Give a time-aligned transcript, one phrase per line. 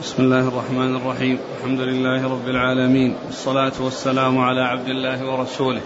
[0.00, 1.38] بسم الله الرحمن الرحيم.
[1.58, 3.14] الحمد لله رب العالمين.
[3.26, 5.80] والصلاة والسلام على عبد الله ورسوله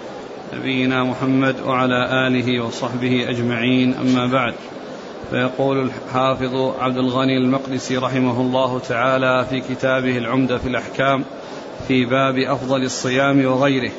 [0.55, 3.95] نبينا محمد وعلى آله وصحبه أجمعين.
[3.95, 4.55] أما بعد
[5.31, 11.25] فيقول الحافظ عبد الغني المقدسي رحمه الله تعالى في كتابه العمدة في الأحكام
[11.89, 13.93] في باب أفضل الصيام وغيره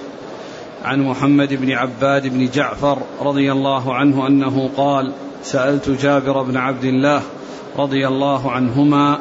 [0.86, 5.12] عن محمد بن عباد بن جعفر رضي الله عنه أنه قال
[5.44, 7.22] سألت جابر بن عبد الله
[7.78, 9.20] رضي الله عنهما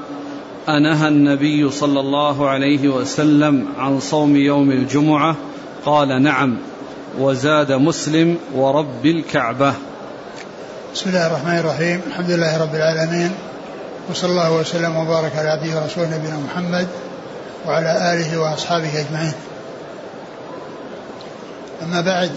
[0.68, 5.37] أنهى النبي صلى الله عليه وسلم عن صوم يوم الجمعة
[5.85, 6.59] قال نعم
[7.18, 9.75] وزاد مسلم ورب الكعبة.
[10.95, 13.32] بسم الله الرحمن الرحيم الحمد لله رب العالمين
[14.11, 16.89] وصلى الله وسلم وبارك على عبده ورسوله نبينا محمد
[17.67, 19.35] وعلى آله وأصحابه أجمعين.
[21.82, 22.31] أما بعد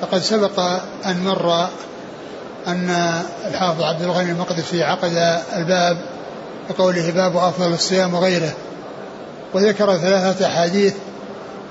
[0.00, 0.60] فقد سبق
[1.06, 1.68] أن مر
[2.66, 2.90] أن
[3.46, 5.98] الحافظ عبد الغني المقدسي عقد الباب
[6.70, 8.52] بقوله باب أفضل الصيام وغيره
[9.54, 10.94] وذكر ثلاثة أحاديث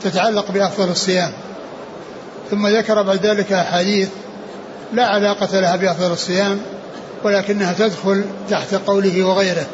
[0.04, 1.32] تتعلق بأفضل الصيام
[2.52, 4.10] ثم ذكر بعد ذلك أحاديث
[4.94, 6.60] لا علاقة لها بأفضل الصيام
[7.24, 9.66] ولكنها تدخل تحت قوله وغيره.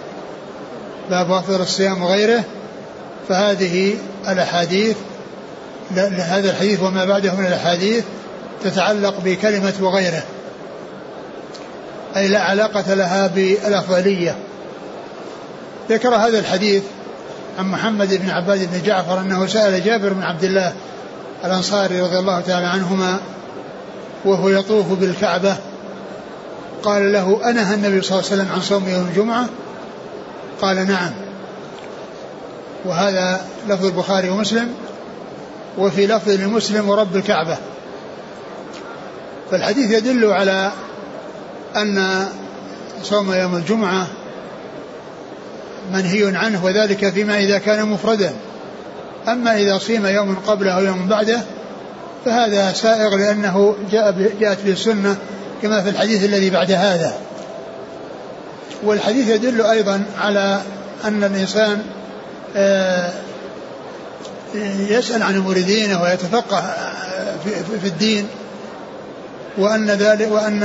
[1.10, 2.44] باب أفضل الصيام وغيره
[3.30, 3.96] فهذه
[4.30, 4.98] الأحاديث
[6.18, 8.04] هذا الحديث وما بعده من الأحاديث
[8.64, 10.24] تتعلق بكلمة وغيره
[12.16, 14.36] أي لا علاقة لها بالأفضلية.
[15.90, 16.84] ذكر هذا الحديث
[17.60, 20.74] عن محمد بن عباد بن جعفر أنه سأل جابر بن عبد الله
[21.46, 23.20] الأنصاري رضي الله تعالى عنهما
[24.26, 25.56] وهو يطوف بالكعبة
[26.84, 29.50] قال له أنهى النبي صلى الله عليه وسلم عن صوم يوم الجمعة؟
[30.62, 31.12] قال نعم.
[32.86, 34.74] وهذا لفظ البخاري ومسلم
[35.78, 37.58] وفي لفظ لمسلم ورب الكعبة.
[39.52, 40.72] فالحديث يدل على
[41.76, 42.28] أن
[43.04, 44.08] صوم يوم الجمعة
[45.94, 48.34] منهي عنه وذلك فيما إذا كان مفردا.
[49.28, 51.42] أما إذا صيم يوم قبله أو يوم بعده
[52.26, 55.16] فهذا سائغ لأنه جاء جاءت به السنة
[55.62, 57.14] كما في الحديث الذي بعد هذا.
[58.84, 60.62] والحديث يدل أيضا على
[61.04, 61.84] أن الإنسان
[62.56, 63.12] آه،
[64.90, 66.74] يسأل عن أمور دينه ويتفقه
[67.82, 68.28] في الدين
[69.58, 70.64] وأن ذلك وأن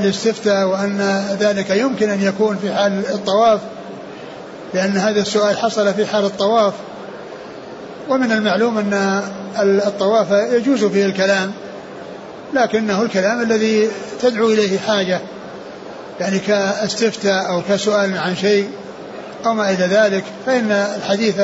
[0.00, 3.60] الاستفتاء وأن ذلك يمكن أن يكون في حال الطواف.
[4.74, 6.74] لأن هذا السؤال حصل في حال الطواف.
[8.08, 9.22] ومن المعلوم أن
[9.60, 11.52] الطواف يجوز فيه الكلام
[12.54, 13.88] لكنه الكلام الذي
[14.22, 15.20] تدعو إليه حاجة
[16.20, 18.70] يعني كاستفتاء أو كسؤال عن شيء
[19.46, 21.40] أو ما إلى ذلك فإن الحديث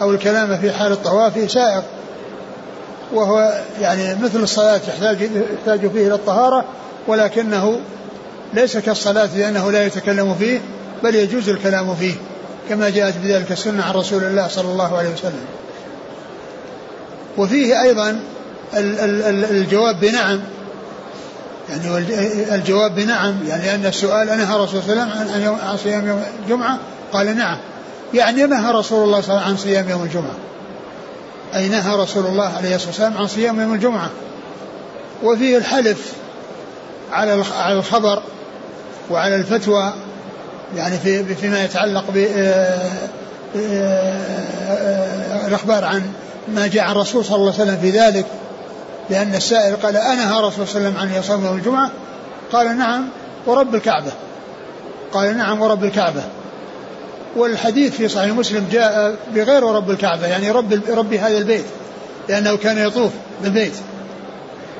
[0.00, 1.84] أو الكلام في حال الطواف سائق
[3.12, 6.64] وهو يعني مثل الصلاة يحتاج يحتاج فيه إلى الطهارة
[7.06, 7.80] ولكنه
[8.54, 10.60] ليس كالصلاة لأنه لا يتكلم فيه
[11.02, 12.14] بل يجوز الكلام فيه.
[12.70, 15.44] كما جاءت بذلك السنة عن رسول الله صلى الله عليه وسلم.
[17.38, 18.20] وفيه أيضا
[18.74, 20.40] الجواب بنعم.
[21.68, 21.98] يعني
[22.54, 26.22] الجواب بنعم يعني لأن السؤال أنهى رسول الله صلى الله عليه وسلم عن صيام يوم
[26.44, 26.78] الجمعة؟
[27.12, 27.58] قال نعم.
[28.14, 30.34] يعني نهى رسول الله صلى الله عليه وسلم عن صيام يوم الجمعة.
[31.54, 34.10] أي نهى رسول الله عليه الصلاة والسلام عن صيام يوم الجمعة.
[35.22, 36.12] وفيه الحلف
[37.12, 38.22] على الخبر
[39.10, 39.92] وعلى الفتوى
[40.76, 42.90] يعني في فيما يتعلق ب آه،
[43.56, 46.02] آه، الأخبار عن
[46.48, 48.26] ما جاء عن الرسول صلى الله عليه وسلم في ذلك
[49.10, 51.90] لأن السائل قال أنهى رسول صلى الله عليه وسلم عن يصوم الجمعة؟
[52.52, 53.08] قال نعم
[53.46, 54.12] ورب الكعبة.
[55.12, 56.22] قال نعم ورب الكعبة.
[57.36, 61.64] والحديث في صحيح مسلم جاء بغير رب الكعبة يعني رب رب هذا البيت
[62.28, 63.74] لأنه كان يطوف بالبيت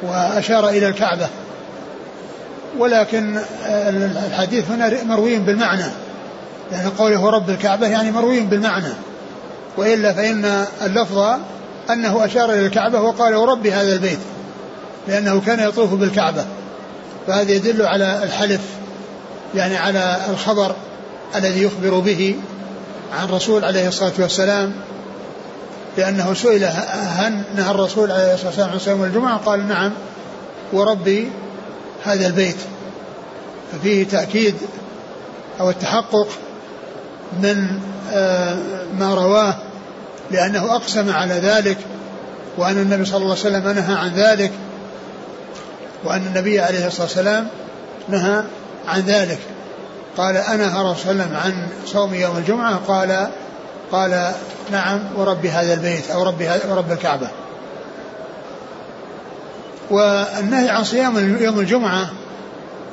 [0.02, 1.28] وأشار إلى الكعبة.
[2.78, 3.40] ولكن
[4.26, 5.84] الحديث هنا مروي بالمعنى.
[6.72, 8.92] لأن قوله رب الكعبة يعني مروي بالمعنى.
[9.76, 11.38] وإلا فإن اللفظ
[11.90, 14.18] أنه أشار إلى الكعبة وقال رب هذا البيت
[15.08, 16.44] لأنه كان يطوف بالكعبة.
[17.26, 18.60] فهذا يدل على الحلف
[19.54, 20.74] يعني على الخبر
[21.36, 22.36] الذي يخبر به
[23.18, 24.72] عن الرسول عليه الصلاة والسلام
[25.98, 29.92] لأنه سئل هل نهى الرسول عليه الصلاة والسلام عن صيام الجمعة؟ قال نعم
[30.72, 31.30] وربي
[32.04, 32.56] هذا البيت
[33.72, 34.54] ففيه تأكيد
[35.60, 36.28] أو التحقق
[37.42, 37.80] من
[38.12, 38.56] آه،
[38.98, 39.54] ما رواه
[40.30, 41.78] لأنه أقسم على ذلك
[42.56, 44.52] وأن النبي صلى الله عليه وسلم نهى عن ذلك
[46.04, 47.48] وأن النبي عليه الصلاة والسلام
[48.08, 48.42] نهى
[48.88, 49.38] عن ذلك.
[50.16, 52.76] قال أنا رسول الله عن صوم يوم الجمعة.
[52.76, 53.30] قال
[53.92, 54.32] قال
[54.72, 57.28] نعم ورب هذا البيت أو رب ورب الكعبة.
[59.90, 62.10] والنهي عن صيام يوم الجمعة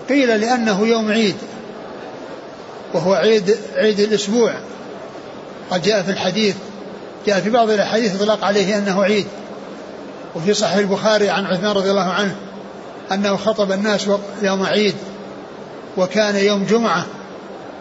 [0.09, 1.35] قيل لأنه يوم عيد
[2.93, 4.53] وهو عيد عيد الأسبوع.
[5.71, 6.55] قد جاء في الحديث
[7.27, 9.25] جاء في بعض الأحاديث إطلاق عليه أنه عيد.
[10.35, 12.35] وفي صحيح البخاري عن عثمان رضي الله عنه
[13.11, 14.07] أنه خطب الناس
[14.41, 14.95] يوم عيد
[15.97, 17.05] وكان يوم جمعة.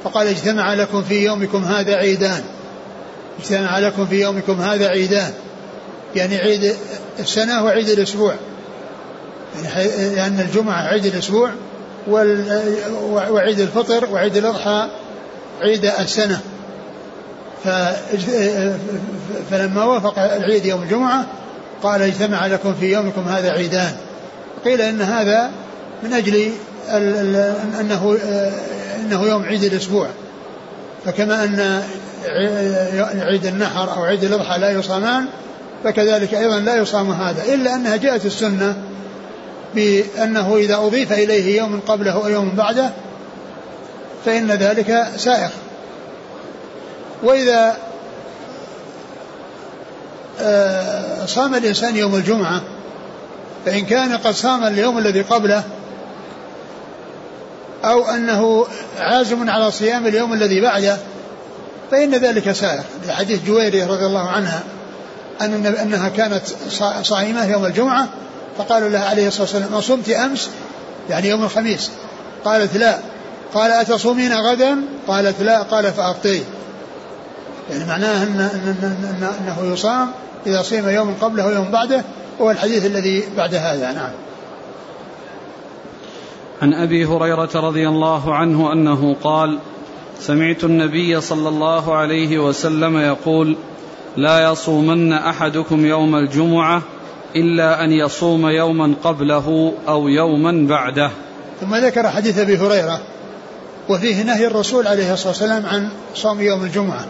[0.05, 2.43] فقال اجتمع لكم في يومكم هذا عيدان.
[3.41, 5.33] اجتمع لكم في يومكم هذا عيدان.
[6.17, 6.77] يعني عيد
[7.19, 8.35] السنة وعيد الأسبوع.
[10.15, 11.51] لأن الجمعة عيد الأسبوع
[13.31, 14.89] وعيد الفطر وعيد الأضحى
[15.61, 16.41] عيد السنة.
[19.51, 21.27] فلما وافق العيد يوم الجمعة
[21.83, 23.93] قال اجتمع لكم في يومكم هذا عيدان.
[24.65, 25.51] قيل إن هذا
[26.03, 26.51] من أجل
[27.81, 28.17] انه
[29.01, 30.09] أنه يوم عيد الأسبوع.
[31.05, 31.83] فكما أن
[33.21, 35.27] عيد النحر أو عيد الأضحى لا يصامان
[35.85, 38.77] فكذلك أيضا لا يصام هذا إلا أنها جاءت السنة
[39.77, 42.91] بأنه إذا أضيف إليه يوم قبله أو يوم بعده
[44.25, 45.51] فإن ذلك سائغ.
[47.23, 47.77] وإذا
[50.41, 52.63] آه، صام الإنسان يوم الجمعة
[53.67, 55.63] فإن كان قد صام اليوم الذي قبله
[57.85, 58.67] أو أنه
[58.99, 60.97] عازم على صيام اليوم الذي بعده
[61.91, 64.63] فإن ذلك سائر لحديث جويرية رضي الله عنها
[65.41, 66.43] أن أنها كانت
[67.03, 68.09] صائمة يوم الجمعة
[68.59, 70.51] فقالوا لها عليه الصلاة والسلام أصمت أمس؟
[71.11, 71.91] يعني يوم الخميس.
[72.45, 72.99] قالت لا.
[73.55, 74.77] قال أتصومين غدا؟
[75.09, 75.63] قالت لا.
[75.63, 76.45] قال فأفطري
[77.71, 78.51] يعني معناه أن
[79.41, 80.11] أنه يصام
[80.47, 82.05] إذا صيم يوم قبله ويوم بعده
[82.41, 83.93] هو الحديث الذي بعد هذا.
[83.93, 84.11] نعم.
[86.63, 89.59] عن أبي هريرة رضي الله عنه أنه قال
[90.21, 93.57] سمعت النبي صلى الله عليه وسلم يقول
[94.17, 96.83] لا يصومن أحدكم يوم الجمعة
[97.37, 101.11] إلا أن يصوم يوما قبله أو يوما بعده.
[101.61, 103.01] ثم ذكر حديث أبي هريرة
[103.89, 107.05] وفيه نهي الرسول عليه الصلاة والسلام عن صوم يوم الجمعة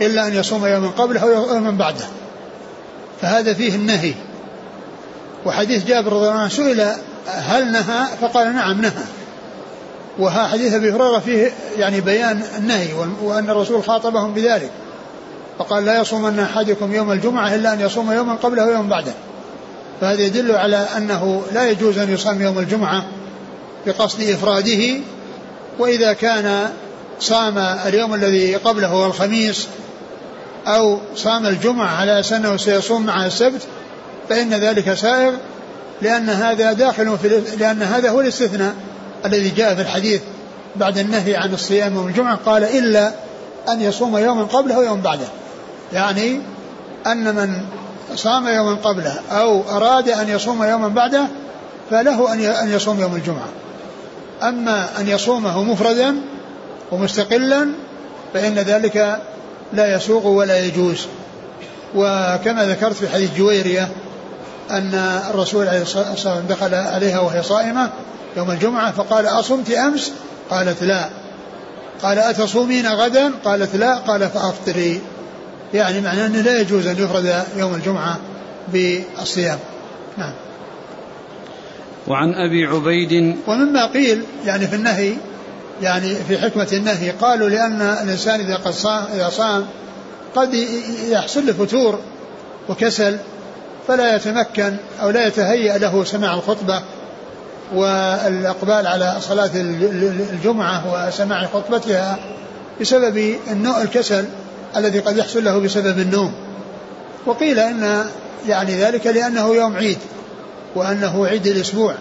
[0.00, 2.04] إلا أن يصوم يوما قبله أو يوما بعده.
[3.20, 4.14] فهذا فيه النهي.
[5.46, 6.86] وحديث جابر رضي الله عنه سئل
[7.26, 9.04] هل نهى؟ فقال نعم نهى.
[10.18, 12.88] وها حديث أبي هريرة فيه يعني بيان النهي
[13.22, 14.70] وأن الرسول خاطبهم بذلك.
[15.58, 19.12] فقال لا يصومن أحدكم يوم الجمعة إلا أن يصوم يوما قبله ويوما بعده.
[20.00, 23.04] فهذا يدل على أنه لا يجوز أن يصام يوم الجمعة
[23.86, 25.00] بقصد إفراده
[25.78, 26.70] وإذا كان
[27.20, 29.66] صام اليوم الذي قبله هو الخميس
[30.66, 33.62] أو صام الجمعة على أنه سيصوم مع السبت
[34.28, 35.32] فإن ذلك سائغ
[36.02, 38.74] لأن هذا داخل في لأن هذا هو الاستثناء
[39.24, 40.20] الذي جاء في الحديث
[40.76, 43.12] بعد النهي عن الصيام يوم الجمعة قال إلا
[43.68, 45.26] أن يصوم يوما قبله ويوم بعده.
[45.92, 46.40] يعني
[47.06, 47.60] أن من
[48.14, 51.26] صام يوما قبله أو أراد أن يصوم يوما بعده
[51.90, 53.48] فله أن يصوم يوم الجمعة.
[54.42, 56.16] أما أن يصومه مفردا
[56.92, 57.68] ومستقلا
[58.34, 59.20] فإن ذلك
[59.72, 61.06] لا يسوق ولا يجوز.
[61.94, 63.88] وكما ذكرت في حديث جويرية
[64.70, 67.90] أن الرسول عليه الصلاة والسلام دخل عليها وهي صائمة
[68.36, 70.12] يوم الجمعة فقال أصمت أمس؟
[70.50, 71.08] قالت لا.
[72.02, 73.94] قال أتصومين غدا؟ قالت لا.
[73.94, 75.00] قال فأفطري.
[75.74, 78.18] يعني معناه أنه لا يجوز أن يفرد يوم الجمعة
[78.72, 79.58] بالصيام.
[80.18, 80.32] نعم.
[82.08, 85.12] وعن أبي عبيد ومما قيل يعني في النهي
[85.82, 89.66] يعني في حكمة النهي قالوا لأن الإنسان إذا قد صام إذا صام
[90.34, 90.54] قد
[91.08, 91.98] يحصل له فتور
[92.68, 93.16] وكسل
[93.88, 96.82] فلا يتمكن أو لا يتهيأ له سماع الخطبة
[97.74, 99.50] والإقبال على صلاة
[100.32, 102.18] الجمعة وسماع خطبتها
[102.80, 103.34] بسبب
[103.82, 104.24] الكسل
[104.76, 106.32] الذي قد يحصل له بسبب النوم.
[107.26, 108.04] وقيل إن
[108.48, 109.98] يعني ذلك لأنه يوم عيد
[110.74, 111.94] وأنه عيد الأسبوع.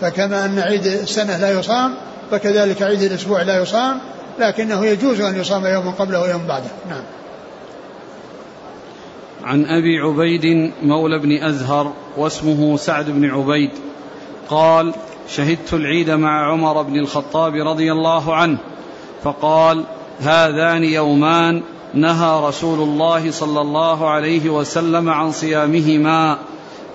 [0.00, 1.94] فكما أن عيد السنة لا يصام
[2.30, 4.00] فكذلك عيد الأسبوع لا يصام
[4.38, 6.70] لكنه يجوز أن يصام يوما قبله ويوم بعده.
[6.88, 7.02] نعم.
[9.44, 13.70] عن أبي عبيد مولى بن أزهر واسمه سعد بن عبيد
[14.48, 14.94] قال
[15.28, 18.58] شهدت العيد مع عمر بن الخطاب رضي الله عنه
[19.22, 19.84] فقال
[20.20, 21.62] هذان يومان
[21.96, 26.38] نهى رسول الله صلى الله عليه وسلم عن صيامهما.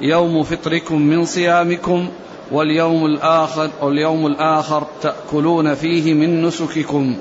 [0.01, 2.09] يوم فطركم من صيامكم
[2.51, 7.17] واليوم الآخر واليوم الآخر تأكلون فيه من نسككم.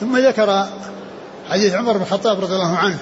[0.00, 0.66] ثم ذكر
[1.48, 2.98] حديث عمر بن الخطاب رضي الله عنه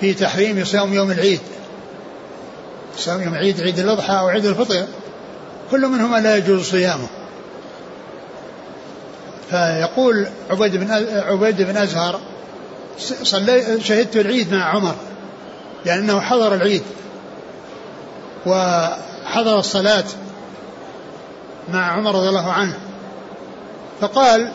[0.00, 1.40] في تحريم صيام يوم العيد.
[2.96, 4.84] صيام يوم العيد عيد الأضحى أو عيد الفطر
[5.70, 7.06] كل منهما لا يجوز صيامه.
[9.50, 12.20] فيقول عبيد بن عبيد بن أزهر
[12.98, 14.94] صلي شهدت العيد مع عمر
[15.84, 16.82] لأنه حضر العيد
[18.46, 20.04] وحضر الصلاة
[21.72, 22.78] مع عمر رضي الله عنه.
[24.00, 24.52] فقال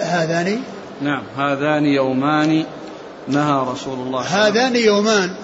[0.00, 0.60] هذان
[1.00, 2.64] نعم هذان يومان
[3.28, 5.34] نهى رسول الله هذان يومان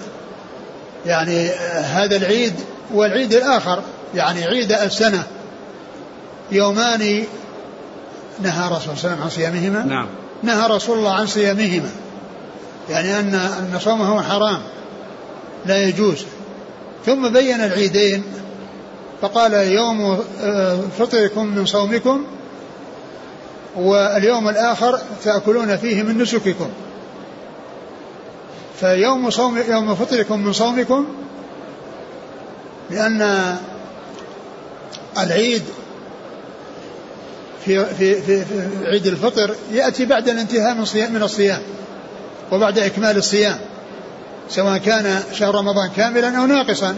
[1.05, 1.49] يعني
[1.83, 2.53] هذا العيد
[2.93, 3.81] والعيد الآخر
[4.15, 5.23] يعني عيد السنة
[6.51, 7.23] يومان
[8.39, 10.07] نهى رسول الله صلى الله عليه وسلم عن صيامهما؟ نعم.
[10.43, 11.89] نهى رسول الله عن صيامهما.
[12.89, 14.61] يعني أن أن صومه حرام.
[15.65, 16.25] لا يجوز.
[17.05, 18.23] ثم بين العيدين
[19.21, 22.25] فقال يوم آه، فطركم من صومكم
[23.75, 26.69] واليوم الآخر تأكلون فيه من نسككم.
[28.79, 31.05] فيوم صوم يوم فطركم من صومكم
[32.89, 33.55] لأن
[35.17, 35.63] العيد
[37.65, 38.43] في في في,
[38.85, 41.61] عيد الفطر يأتي بعد الانتهاء من صيام من الصيام
[42.51, 43.57] وبعد إكمال الصيام
[44.49, 46.95] سواء كان شهر رمضان كاملا أو ناقصا.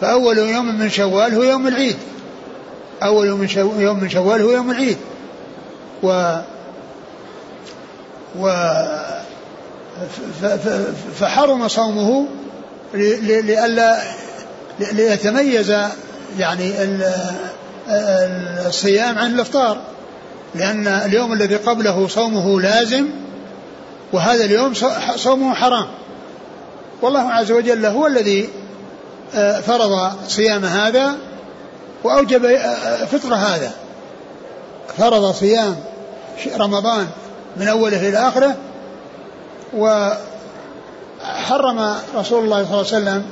[0.00, 1.96] فأول يوم من شوال هو يوم العيد.
[3.02, 4.96] أول يوم من شوال, يوم من شوال هو يوم العيد.
[6.02, 6.36] و
[8.38, 8.48] و
[11.20, 12.26] فحرم صومه
[12.94, 14.02] لئلا
[14.92, 15.74] ليتميز
[16.38, 16.72] يعني
[17.88, 19.78] الصيام عن الإفطار
[20.54, 23.06] لأن اليوم الذي قبله صومه لازم
[24.12, 24.72] وهذا اليوم
[25.16, 25.86] صومه حرام.
[27.02, 28.48] والله عز وجل هو الذي
[29.34, 31.16] آه، فرض صيام هذا
[32.04, 33.72] وأوجب آه، فطر هذا.
[34.98, 35.76] فرض صيام
[36.58, 37.06] رمضان
[37.56, 38.56] من أوله إلى آخره
[39.76, 40.16] وحرم
[42.14, 43.22] رسول الله صلى الله عليه وسلم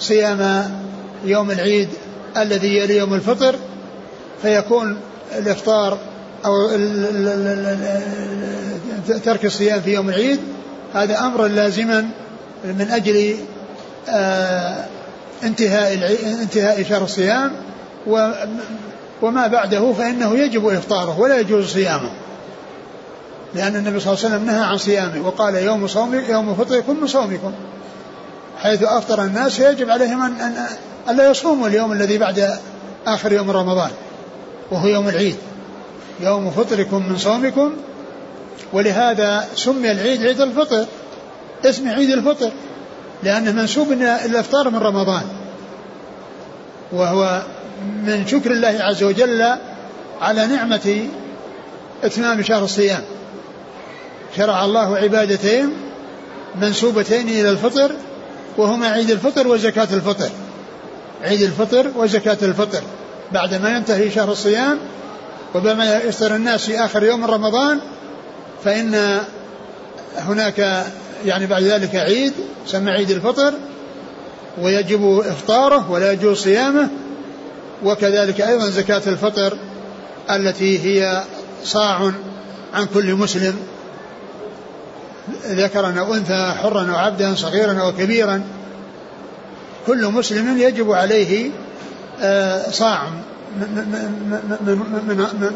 [0.00, 0.70] صيام
[1.24, 1.88] يوم العيد
[2.36, 3.54] الذي يلي يوم الفطر.
[4.42, 4.96] فيكون
[5.38, 5.98] الإفطار
[6.46, 6.68] أو
[9.24, 10.40] ترك الصيام في يوم العيد
[10.94, 12.10] هذا أمر لازما
[12.64, 13.36] من أجل
[14.08, 14.84] آه،
[15.42, 17.52] انتهاء انتهاء شهر الصيام
[19.22, 22.10] وما بعده فإنه يجب إفطاره ولا يجوز صيامه.
[23.54, 27.06] لأن النبي صلى الله عليه وسلم نهى عن صيامه وقال يوم صوم يوم فطركم من
[27.06, 27.52] صومكم.
[28.58, 30.66] حيث أفطر الناس فيجب عليهم أن, أن,
[31.08, 32.58] أن لا يصوموا اليوم الذي بعد
[33.06, 33.90] آخر يوم رمضان.
[34.70, 35.36] وهو يوم العيد.
[36.20, 37.72] يوم فطركم من صومكم
[38.72, 40.86] ولهذا سمي العيد عيد الفطر.
[41.64, 42.50] اسم عيد الفطر
[43.22, 45.22] لأنه منسوب إلى الإفطار من رمضان.
[46.92, 47.42] وهو
[48.04, 49.42] من شكر الله عز وجل
[50.20, 51.08] على نعمة
[52.04, 53.02] إتمام شهر الصيام.
[54.36, 55.72] شرع الله عبادتين
[56.60, 57.92] منسوبتين إلى الفطر
[58.56, 60.30] وهما عيد الفطر وزكاة الفطر.
[61.22, 62.82] عيد الفطر وزكاة الفطر.
[63.32, 64.78] بعدما ينتهي شهر الصيام
[65.54, 67.80] وبما يفطر الناس في آخر يوم رمضان
[68.64, 69.20] فإن
[70.16, 70.86] هناك
[71.24, 72.32] يعني بعد ذلك عيد
[72.66, 73.54] سمى عيد الفطر
[74.62, 76.88] ويجب إفطاره ولا يجوز صيامه
[77.84, 79.58] وكذلك أيضا زكاة الفطر
[80.30, 81.22] التي هي
[81.64, 82.12] صاع
[82.74, 83.56] عن كل مسلم
[85.46, 88.42] ذكرا أو أنثى حرا أو عبدا صغيرا أو كبيرا
[89.86, 91.50] كل مسلم يجب عليه
[92.70, 93.08] صاع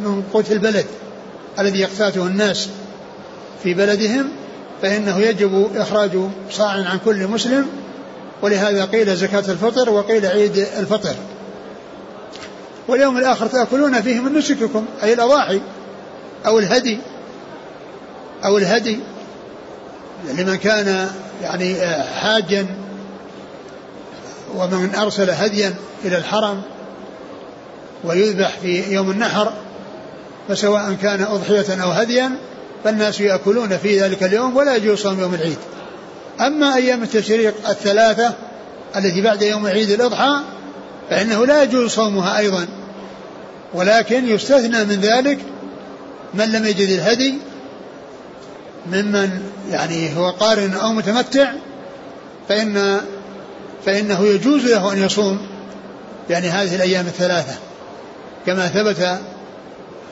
[0.02, 0.86] من قوت البلد
[1.58, 2.68] الذي يقتاته الناس
[3.62, 4.28] في بلدهم
[4.82, 6.10] فإنه يجب إخراج
[6.50, 7.66] صاع عن كل مسلم.
[8.42, 11.14] ولهذا قيل زكاة الفطر وقيل عيد الفطر.
[12.88, 15.60] واليوم الآخر تأكلون فيه من نسككم أي الأضاحي
[16.46, 16.98] أو الهدي
[18.44, 18.98] أو الهدي
[20.28, 21.10] لمن كان
[21.42, 22.66] يعني حاجا
[24.56, 26.62] ومن أرسل هديا إلى الحرم
[28.04, 29.52] ويذبح في يوم النحر
[30.48, 32.30] فسواء كان أضحية أو هديا
[32.84, 35.58] فالناس يأكلون في ذلك اليوم ولا يجوز صوم يوم العيد.
[36.40, 38.34] أما أيام التشريق الثلاثة
[38.96, 40.40] التي بعد يوم عيد الأضحى
[41.10, 42.66] فإنه لا يجوز صومها أيضا.
[43.74, 45.38] ولكن يستثنى من ذلك
[46.34, 47.34] من لم يجد الهدي
[48.86, 51.52] ممن يعني هو قارن أو متمتع
[52.48, 53.00] فإن
[53.86, 55.46] فإنه يجوز له أن يصوم
[56.30, 57.54] يعني هذه الأيام الثلاثة.
[58.46, 58.96] كما ثبت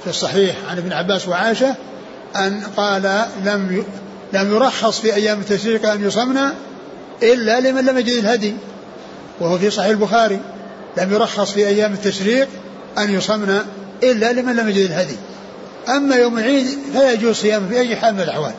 [0.05, 1.75] في الصحيح عن ابن عباس وعائشة
[2.37, 3.85] أن قال لم
[4.33, 6.55] لم يرخص في أيام التشريق أن يصمنا
[7.23, 8.55] إلا لمن لم يجد الهدي.
[9.41, 10.41] وهو في صحيح البخاري.
[10.99, 12.49] لم يرخص في أيام التشريق
[12.99, 13.65] أن يصمنا
[14.03, 15.17] إلا لمن لم يجد الهدي.
[15.89, 18.53] أما يوم العيد فلا يجوز صيامه في أي حال من الأحوال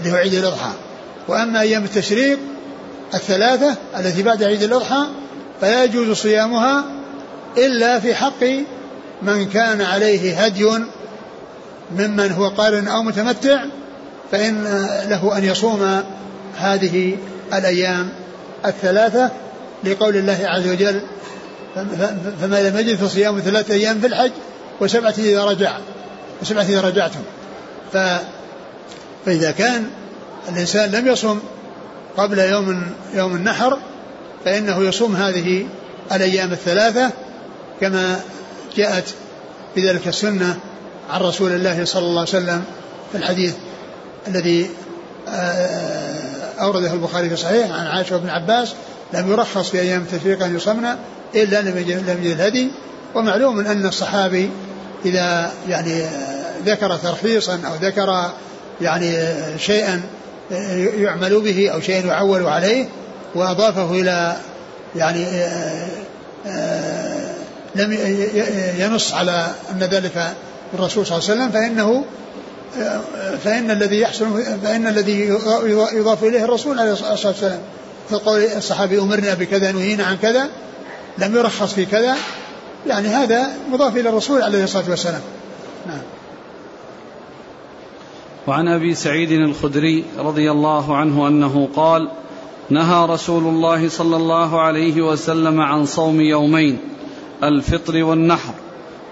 [0.00, 0.72] اللي هو عيد الأضحى.
[1.28, 2.38] وأما أيام التشريق
[3.14, 5.06] الثلاثة التي بعد عيد الأضحى
[5.60, 6.84] فلا يجوز صيامها
[7.56, 8.44] إلا في حق
[9.22, 10.64] من كان عليه هدي
[11.96, 13.64] ممن هو قارن أو متمتع
[14.32, 14.64] فإن
[15.08, 16.02] له أن يصوم
[16.56, 17.16] هذه
[17.54, 18.08] الأيام
[18.66, 19.30] الثلاثة
[19.84, 21.00] لقول الله عز وجل
[22.40, 24.30] فما لم يجد فصيام ثلاثة أيام في الحج
[24.80, 25.78] وسبعة إذا رجع
[26.42, 27.20] وسبعة إذا رجعتم.
[27.92, 27.96] ف
[29.26, 29.90] فإذا كان
[30.48, 31.38] الإنسان لم يصم
[32.18, 33.78] قبل يوم يوم النحر
[34.44, 35.66] فإنه يصوم هذه
[36.12, 37.10] الأيام الثلاثة
[37.80, 38.20] كما
[38.76, 39.14] جاءت
[39.76, 40.58] بذلك السنة
[41.10, 42.64] عن رسول الله صلى الله عليه وسلم
[43.12, 43.54] في الحديث
[44.28, 44.70] الذي
[45.28, 48.74] آه، أورده البخاري في صحيح عن عائشة بن عباس
[49.12, 50.98] لم يرخص في أيام التشريق أن يصمنا
[51.34, 52.70] إلا لم يجد الهدي.
[53.14, 54.50] ومعلوم أن الصحابي
[55.04, 56.02] إذا يعني
[56.64, 58.30] ذكر ترخيصا أو ذكر
[58.80, 59.12] يعني
[59.58, 60.02] شيئا
[60.50, 62.88] يعمل به أو شيء يعول عليه
[63.34, 64.36] وأضافه إلى
[64.96, 65.26] يعني
[67.74, 67.98] لم
[68.78, 70.32] ينص على أن ذلك
[70.74, 72.04] الرسول صلى الله عليه وسلم فإنه
[73.44, 75.38] فإن الذي يحصل فإن الذي
[75.92, 77.60] يضاف إليه الرسول عليه الصلاة والسلام
[78.10, 80.48] فقول الصحابي أمرنا بكذا نهينا عن كذا
[81.18, 82.16] لم يرخص في كذا.
[82.86, 85.20] يعني هذا مضاف إلى الرسول عليه الصلاة والسلام.
[85.86, 86.17] نعم.
[88.48, 92.08] وعن أبي سعيد الخدري رضي الله عنه أنه قال
[92.70, 96.78] نهى رسول الله صلى الله عليه وسلم عن صوم يومين
[97.42, 98.54] الفطر والنحر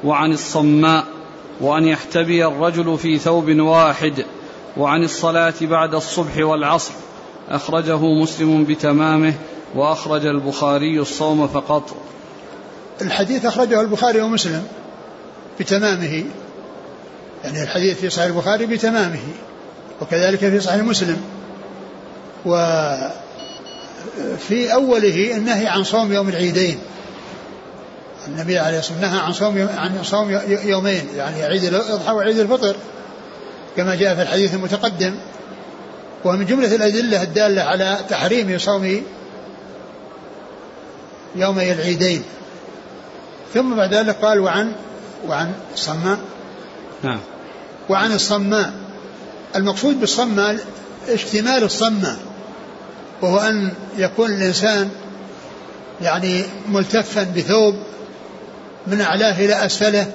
[0.05, 1.05] وعن الصماء
[1.61, 4.25] وأن يحتبي الرجل في ثوب واحد
[4.76, 6.93] وعن الصلاة بعد الصبح والعصر.
[7.49, 9.35] أخرجه مسلم بتمامه
[9.75, 11.97] وأخرج البخاري الصوم فقط.
[13.02, 14.66] الحديث أخرجه البخاري ومسلم
[15.61, 16.25] بتمامه.
[17.47, 19.21] يعني الحديث في صحيح البخاري بتمامه
[20.00, 21.17] وكذلك في صحيح مسلم.
[22.47, 23.12] وفي
[24.73, 26.79] أوله النهي عن صوم يوم العيدين.
[28.29, 32.76] النبي عليه الصلاة والسلام نهى عن صوم عن صوم يومين يعني عيد الأضحى وعيد الفطر
[33.76, 35.15] كما جاء في الحديث المتقدم.
[36.25, 39.03] ومن جملة الأدلة الدالة على تحريم صوم
[41.37, 42.23] يومي العيدين.
[43.55, 44.73] ثم بعد ذلك قال وعن
[45.29, 46.19] وعن الصماء
[47.03, 47.21] نعم.
[47.88, 48.73] وعن الصماء.
[49.57, 50.59] المقصود بالصماء
[51.08, 52.17] اشتمال الصماء
[53.23, 54.91] وهو أن يكون الإنسان
[56.02, 57.75] يعني ملتفا بثوب
[58.87, 60.06] من أعلاه إلى أسفله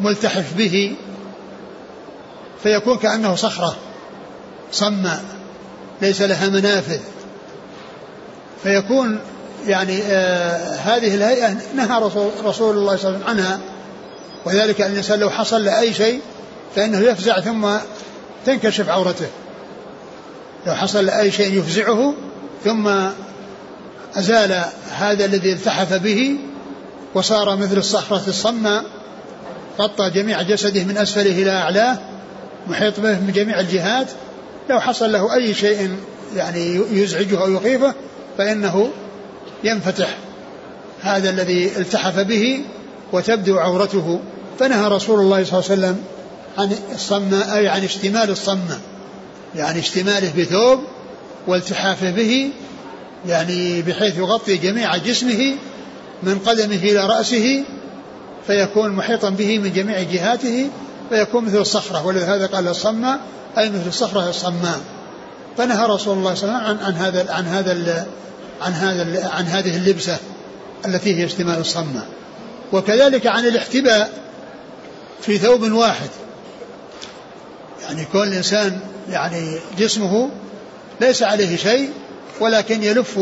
[0.00, 0.96] ملتحف به
[2.62, 3.76] فيكون كأنه صخرة
[4.72, 5.24] صماء
[6.02, 7.00] ليس لها منافذ.
[8.62, 9.18] فيكون
[9.66, 13.60] يعني آه هذه الهيئة نهى رسول, رسول الله صلى الله عليه وسلم عنها
[14.44, 16.20] وذلك أن الإنسان لو حصل له أي شيء
[16.76, 17.68] فإنه يفزع ثم
[18.46, 19.26] تنكشف عورته.
[20.66, 22.14] لو حصل له أي شيء يفزعه
[22.64, 22.88] ثم
[24.16, 26.36] أزال هذا الذي التحف به
[27.14, 28.84] وصار مثل الصخرة الصماء
[29.78, 31.98] غطى جميع جسده من أسفله إلى أعلاه
[32.66, 34.06] محيط به من جميع الجهات
[34.70, 35.96] لو حصل له أي شيء
[36.36, 37.94] يعني يزعجه أو يخيفه
[38.38, 38.90] فإنه
[39.64, 40.16] ينفتح.
[41.02, 42.64] هذا الذي التحف به
[43.12, 44.20] وتبدو عورته.
[44.58, 46.04] فنهى رسول الله صلى الله عليه وسلم
[46.58, 48.78] عن الصمة أي عن اشتمال الصمة
[49.56, 50.80] يعني اشتماله بثوب
[51.46, 52.50] والتحافه به
[53.26, 55.56] يعني بحيث يغطي جميع جسمه
[56.22, 57.64] من قدمه إلى رأسه
[58.46, 60.70] فيكون محيطا به من جميع جهاته
[61.10, 63.20] فيكون مثل الصخرة ولهذا قال الصمة
[63.58, 64.80] أي مثل الصخرة الصماء
[65.58, 68.06] فنهى رسول الله صلى الله عليه وسلم عن هذا عن هذا
[68.62, 70.16] عن هذا عن هذه اللبسة
[70.86, 72.04] التي هي اشتمال الصمة
[72.72, 74.12] وكذلك عن الاحتباء
[75.20, 76.08] في ثوب واحد.
[77.82, 80.30] يعني كون الإنسان يعني جسمه
[81.00, 81.90] ليس عليه شيء
[82.40, 83.20] ولكن يلف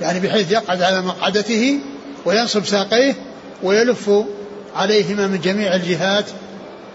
[0.00, 1.78] يعني بحيث يقعد على مقعدته
[2.24, 3.14] وينصب ساقيه
[3.62, 4.10] ويلف
[4.74, 6.24] عليهما من جميع الجهات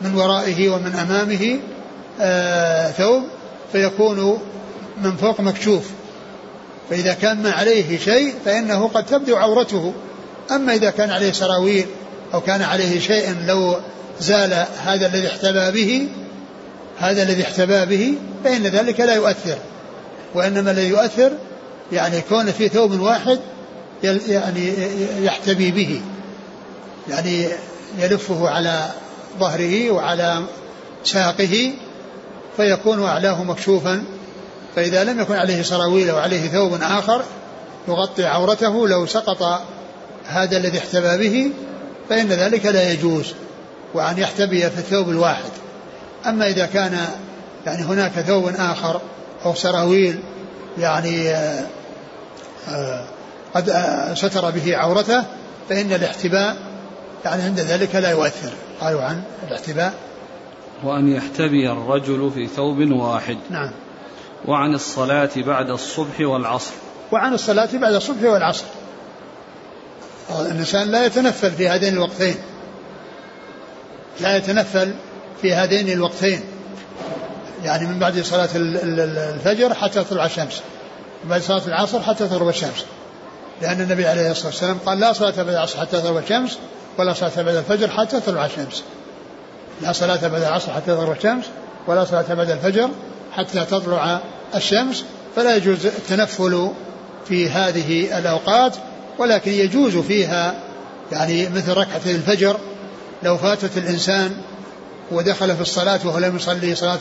[0.02, 1.60] من ورائه ومن أمامه
[2.22, 3.24] آه ثوب
[3.72, 4.42] فيكون
[5.04, 5.84] من فوق مكشوف.
[6.90, 9.94] فإذا كان ما عليه شيء فإنه قد تبدو عورته.
[10.52, 11.86] أما إذا كان عليه سراويل
[12.34, 13.76] أو كان عليه شيء لو
[14.20, 16.08] زال هذا الذي احتبى به
[17.00, 18.14] هذا الذي احتبى به
[18.44, 19.58] فإن ذلك لا يؤثر.
[20.34, 21.32] وإنما الذي يؤثر
[21.92, 23.40] يعني كون في ثوب واحد
[24.04, 24.74] يعني
[25.22, 26.02] يحتبي به.
[27.10, 27.48] يعني
[28.00, 28.86] يلفه على
[29.40, 30.44] ظهره وعلى
[31.04, 31.72] ساقه
[32.58, 34.04] فيكون أعلاه مكشوفا.
[34.76, 37.24] فإذا لم يكن عليه سراويل أو عليه ثوب آخر
[37.88, 39.62] يغطي عورته لو سقط
[40.28, 41.52] هذا الذي احتبى به
[42.12, 43.34] فإن ذلك لا يجوز
[43.94, 45.52] وأن يحتبي في الثوب الواحد.
[46.26, 46.98] أما إذا كان
[47.66, 49.02] يعني هناك ثوب آخر
[49.46, 50.20] أو سراويل
[50.78, 51.66] يعني آه،
[52.70, 53.04] آه،
[53.54, 55.24] قد آه، ستر به عورته
[55.70, 56.58] فإن الاحتباء
[57.26, 58.52] يعني عند ذلك لا يؤثر.
[58.82, 59.94] قالوا عن الاحتباء.
[60.84, 63.38] وأن يحتبي الرجل في ثوب واحد.
[63.50, 63.72] نعم.
[64.46, 66.74] وعن الصلاة بعد الصبح والعصر.
[67.12, 68.66] وعن الصلاة بعد الصبح والعصر.
[70.40, 72.36] الإنسان لا يتنفل في هذين الوقتين.
[74.20, 74.94] لا يتنفل
[75.42, 76.42] في هذين الوقتين.
[77.64, 80.62] يعني من بعد صلاة الفجر حتى تطلع الشمس.
[81.24, 82.86] من بعد صلاة العصر حتى تغرب الشمس.
[83.62, 86.58] لأن النبي عليه الصلاة والسلام قال لا صلاة بعد العصر حتى تغرب الشمس
[86.98, 88.84] ولا صلاة بعد الفجر حتى تطلع الشمس.
[89.82, 91.46] لا صلاة بعد العصر حتى تغرب الشمس
[91.88, 92.90] ولا صلاة بعد الفجر
[93.32, 94.20] حتى تطلع
[94.56, 95.04] الشمس.
[95.36, 96.72] فلا يجوز التنفل
[97.28, 98.76] في هذه الأوقات
[99.20, 100.56] ولكن يجوز فيها
[101.12, 102.58] يعني مثل ركعتي الفجر
[103.24, 104.32] لو فاتت الإنسان
[105.12, 107.00] ودخل في الصلاة وهو لم يصلي صلاة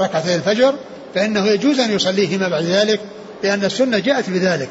[0.00, 0.74] ركعتي الفجر
[1.14, 3.00] فإنه يجوز أن يصليهما بعد ذلك
[3.42, 4.68] لأن السنة جاءت بذلك.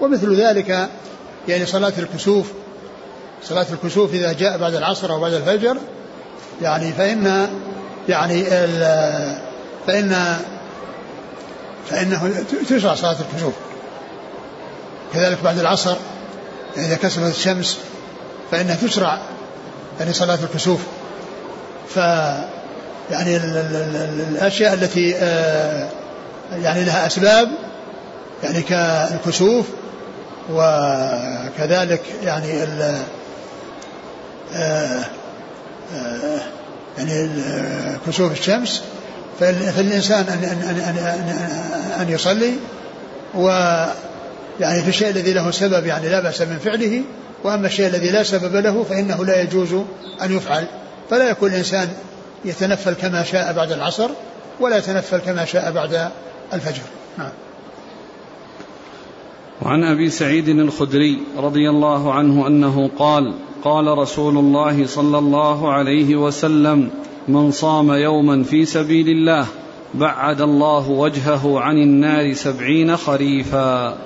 [0.00, 0.88] ومثل ذلك
[1.48, 2.46] يعني صلاة الكسوف
[3.44, 5.76] صلاة الكسوف إذا جاء بعد العصر أو بعد الفجر
[6.62, 7.48] يعني فإن
[8.08, 8.44] يعني
[9.86, 10.36] فإن
[11.90, 13.54] فإنه تشرع صلاة الكسوف.
[15.14, 15.96] كذلك بعد العصر
[16.76, 17.78] يعني إذا كسفت الشمس
[18.50, 19.18] فإنها تشرع
[20.00, 20.80] يعني صلاة الكسوف.
[21.94, 21.96] ف
[23.10, 23.36] يعني
[24.30, 25.88] الأشياء التي آه،
[26.52, 27.48] يعني لها أسباب
[28.42, 29.66] يعني كالكسوف
[30.52, 32.98] وكذلك يعني ال
[34.54, 35.04] آه،
[35.94, 36.40] آه،
[36.98, 37.28] يعني
[38.06, 38.82] كسوف الشمس.
[39.40, 42.52] فالإنسان أن, أن, أن, أن, أن يصلي
[43.34, 43.48] و
[44.60, 47.02] يعني في الشيء الذي له سبب يعني لا بأس من فعله
[47.44, 49.72] وأما الشيء الذي لا سبب له فإنه لا يجوز
[50.22, 50.64] أن يفعل.
[51.10, 51.88] فلا يكون الإنسان
[52.44, 54.10] يتنفل كما شاء بعد العصر
[54.60, 56.10] ولا يتنفل كما شاء بعد
[56.52, 56.82] الفجر.
[57.18, 57.30] نعم.
[59.62, 66.16] وعن أبي سعيد الخدري رضي الله عنه أنه قال قال رسول الله صلى الله عليه
[66.16, 66.90] وسلم
[67.28, 69.46] من صام يوما في سبيل الله
[69.94, 73.98] بعد الله وجهه عن النار سبعين خريفا.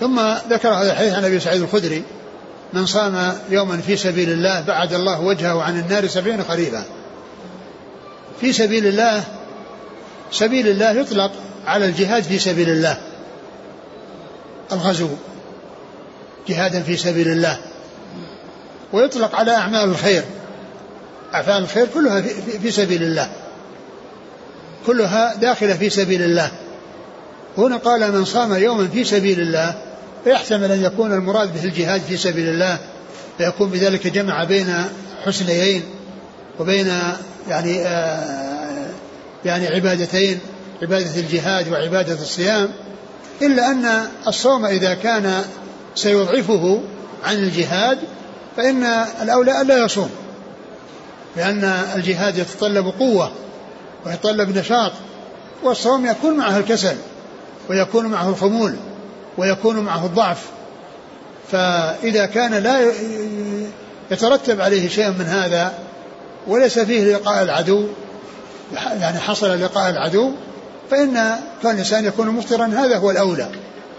[0.00, 2.02] ثم ذكر هذا الحديث عن أبي سعيد الخدري
[2.72, 6.84] من صام يوما في سبيل الله بعد الله وجهه عن النار سبعين خريفا
[8.40, 9.24] في سبيل الله
[10.32, 11.32] سبيل الله يطلق
[11.66, 12.98] على الجهاد في سبيل الله.
[14.72, 15.08] الغزو
[16.48, 17.58] جهادا في سبيل الله.
[18.92, 20.24] ويطلق على أعمال الخير.
[21.34, 22.22] أعمال الخير كلها
[22.62, 23.30] في سبيل الله.
[24.86, 26.50] كلها داخلة في سبيل الله.
[27.58, 29.74] هنا قال من صام يوما في سبيل الله
[30.26, 32.78] فيحتمل أن يكون المراد به الجهاد في سبيل الله
[33.38, 34.74] فيكون بذلك جمع بين
[35.24, 35.82] حسنيين
[36.60, 36.92] وبين
[37.48, 38.86] يعني آه
[39.44, 40.38] يعني عبادتين
[40.82, 42.68] عبادة الجهاد وعبادة الصيام
[43.42, 45.44] إلا أن الصوم إذا كان
[45.94, 46.80] سيضعفه
[47.24, 47.98] عن الجهاد
[48.56, 48.84] فإن
[49.22, 50.10] الأولى ألا يصوم
[51.36, 51.64] لأن
[51.96, 53.32] الجهاد يتطلب قوة
[54.06, 54.92] ويتطلب نشاط
[55.62, 56.96] والصوم يكون معه الكسل
[57.68, 58.76] ويكون معه الخمول.
[59.38, 60.42] ويكون معه الضعف.
[61.52, 62.92] فإذا كان لا
[64.10, 65.72] يترتب عليه شيء من هذا
[66.46, 67.86] وليس فيه لقاء العدو
[69.00, 70.32] يعني حصل لقاء العدو
[70.90, 71.14] فإن
[71.62, 73.48] كان الإنسان يكون مفطرا هذا هو الأولى.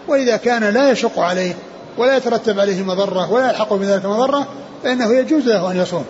[0.08, 1.54] وإذا كان لا يشق عليه
[1.98, 4.48] ولا يترتب عليه مضرة ولا يلحق بذلك مضرة
[4.84, 6.06] فإنه يجوز له أن يصوم.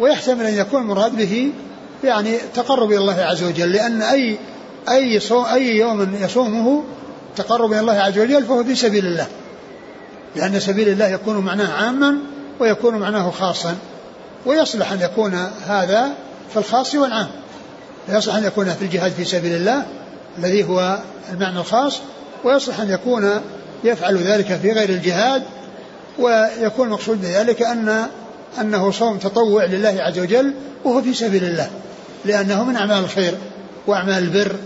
[0.00, 1.52] ويحتمل أن يكون المراد به
[2.04, 4.38] يعني تقرب إلى الله عز وجل لأن أي
[4.88, 6.82] أي صوم أي يوم يصومه
[7.36, 9.26] تقرب إلى الله عز وجل فهو في سبيل الله.
[10.36, 12.16] لأن سبيل الله يكون معناه عاما
[12.60, 13.76] ويكون معناه خاصا.
[14.46, 15.34] ويصلح أن يكون
[15.66, 16.08] هذا
[16.50, 17.28] في الخاص والعام.
[18.08, 19.86] يصلح أن يكون في الجهاد في سبيل الله
[20.38, 20.98] الذي هو
[21.32, 22.00] المعنى الخاص.
[22.44, 23.40] ويصلح أن يكون
[23.84, 25.42] يفعل ذلك في غير الجهاد.
[26.18, 28.06] ويكون المقصود بذلك أن
[28.60, 31.70] أنه صوم تطوع لله عز وجل وهو في سبيل الله.
[32.24, 33.34] لأنه من أعمال الخير
[33.86, 34.56] وأعمال البر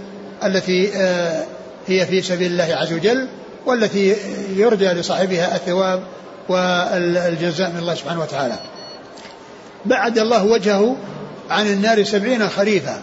[0.44, 1.44] التي آه،
[1.88, 3.28] هي في سبيل الله عز وجل
[3.66, 4.16] والتي
[4.56, 6.02] يرجى لصاحبها الثواب
[6.48, 8.58] والجزاء من الله سبحانه وتعالى.
[9.84, 10.96] بعد الله وجهه
[11.50, 13.00] عن النار سبعين خريفا.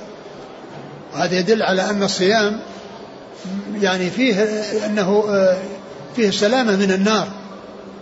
[1.14, 2.60] وهذا يدل على أن الصيام
[3.82, 4.44] يعني فيه
[4.86, 5.24] أنه
[6.16, 7.28] فيه السلامة من النار.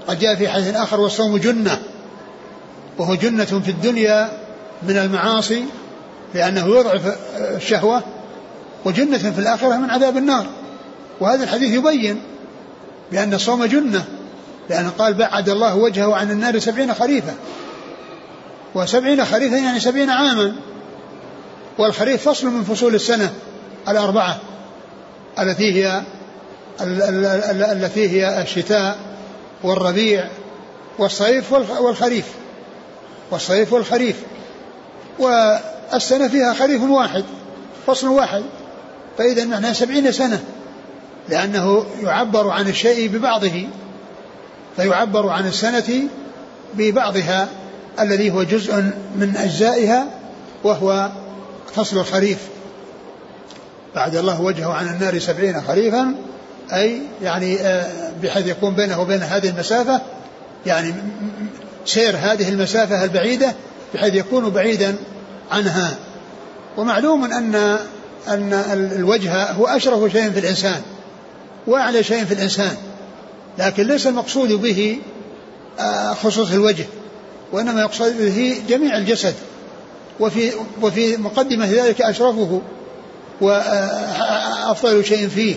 [0.07, 1.79] قد جاء في حديث آخر والصوم جنة.
[2.97, 4.31] وهو جنة في الدنيا
[4.83, 5.63] من المعاصي
[6.33, 8.03] لأنه يضعف الشهوة.
[8.85, 10.45] وجنة في الآخرة من عذاب النار.
[11.23, 12.21] وهذا الحديث يبين
[13.11, 14.05] بأن الصوم جنة
[14.69, 17.33] لأن قال بعد الله وجهه عن النار سبعين خريفا
[18.75, 20.55] وسبعين خريفا يعني سبعين عاما.
[21.77, 23.33] والخريف فصل من فصول السنة
[23.87, 24.39] الأربعة
[25.39, 26.01] التي هي
[27.71, 28.97] التي هي الشتاء
[29.63, 30.27] والربيع
[30.99, 32.25] والصيف والخريف.
[33.31, 34.15] والصيف والخريف.
[35.19, 37.23] والسنة فيها خريف واحد
[37.87, 38.43] فصل واحد.
[39.17, 40.43] فإذا معناها سبعين سنة.
[41.29, 43.67] لأنه يعبر عن الشيء ببعضه
[44.75, 46.01] فيعبر عن السنة
[46.73, 47.47] ببعضها
[47.99, 48.75] الذي هو جزء
[49.15, 50.05] من أجزائها
[50.63, 51.09] وهو
[51.75, 52.37] فصل الخريف.
[53.95, 56.15] بعد الله وجهه عن النار سبعين خريفا
[56.73, 60.01] أي يعني آه، بحيث يكون بينه وبين هذه المسافة
[60.65, 60.93] يعني
[61.85, 63.53] سير هذه المسافة البعيدة
[63.93, 64.95] بحيث يكون بعيدا
[65.51, 65.95] عنها.
[66.77, 67.55] ومعلوم أن
[68.27, 68.53] أن
[68.97, 70.81] الوجه هو أشرف شيء في الإنسان.
[71.67, 72.75] وأعلى شيء في الإنسان
[73.57, 74.99] لكن ليس المقصود به
[75.79, 76.85] آه، خصوص الوجه
[77.51, 79.33] وإنما يقصد به جميع الجسد
[80.19, 82.61] وفي وفي مقدمة ذلك أشرفه
[83.41, 85.55] وأفضل شيء فيه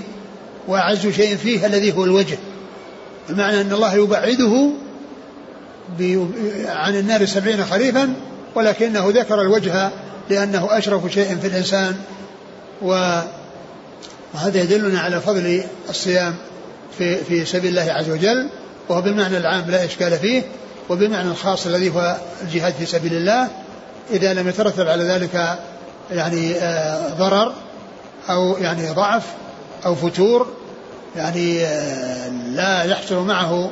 [0.69, 2.39] وأعز شيء فيه الذي هو الوجه.
[3.29, 4.71] بمعنى أن الله يبعده
[6.67, 8.15] عن النار سبعين خريفا
[8.55, 9.91] ولكنه ذكر الوجه
[10.31, 11.97] لأنه أشرف شيء في الإنسان
[14.37, 16.35] وهذا يدلنا على فضل الصيام
[16.99, 18.49] في في سبيل الله عز وجل
[18.89, 20.43] وهو بالمعنى العام لا إشكال فيه
[20.89, 23.49] وبالمعنى الخاص الذي هو الجهاد في سبيل الله
[24.11, 25.59] إذا لم يترتب على ذلك
[26.11, 27.53] يعني آه، ضرر
[28.31, 29.23] أو يعني ضعف
[29.87, 30.47] أو فتور
[31.17, 33.71] يعني آه، لا يحصل معه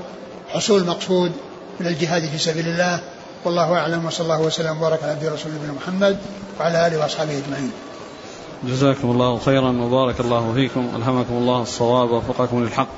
[0.48, 1.32] حصول المقصود
[1.80, 3.00] من الجهاد في سبيل الله
[3.44, 6.16] والله أعلم وصلى الله وسلم وبارك على عبده ورسوله نبينا محمد
[6.60, 7.72] وعلى آله وأصحابه أجمعين.
[8.66, 10.88] جزاكم الله خيرا وبارك الله فيكم.
[10.96, 12.88] ألهمكم الله الصواب ووفقكم للحق.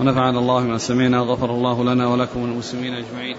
[0.00, 1.20] ونفعنا الله ما سمعنا.
[1.20, 3.36] غفر الله لنا ولكم وللمسلمين أجمعين.